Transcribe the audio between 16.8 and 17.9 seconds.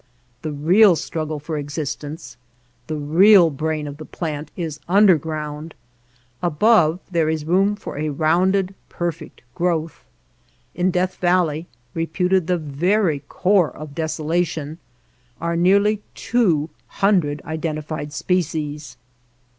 hundred identi